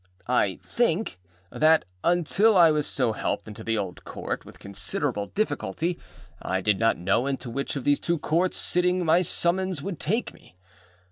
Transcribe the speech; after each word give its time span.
I 0.27 0.57
think 0.65 1.19
that, 1.51 1.85
until 2.03 2.57
I 2.57 2.71
was 2.71 2.87
so 2.87 3.11
helped 3.13 3.47
into 3.47 3.63
the 3.63 3.77
Old 3.77 4.03
Court 4.03 4.43
with 4.45 4.57
considerable 4.57 5.27
difficulty, 5.27 5.99
I 6.41 6.59
did 6.59 6.79
not 6.79 6.97
know 6.97 7.27
into 7.27 7.51
which 7.51 7.75
of 7.75 7.83
the 7.83 7.95
two 7.95 8.17
Courts 8.17 8.57
sitting 8.57 9.05
my 9.05 9.21
summons 9.21 9.83
would 9.83 9.99
take 9.99 10.33
me. 10.33 10.55